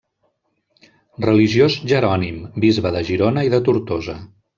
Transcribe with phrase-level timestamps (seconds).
[1.25, 4.17] Religiós jerònim, Bisbe de Girona i de Tortosa.